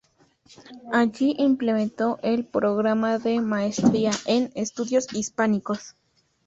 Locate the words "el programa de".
2.23-3.39